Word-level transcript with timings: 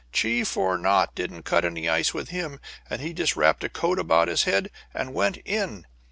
Chief 0.11 0.57
or 0.57 0.79
not 0.79 1.13
didn't 1.13 1.43
cut 1.43 1.63
any 1.63 1.87
ice 1.87 2.11
with 2.11 2.29
him, 2.29 2.59
and 2.89 3.03
he 3.03 3.13
just 3.13 3.35
wrapped 3.35 3.63
a 3.63 3.69
coat 3.69 3.99
around 3.99 4.29
his 4.29 4.45
head 4.45 4.71
and 4.95 5.13
went 5.13 5.37
in. 5.45 5.85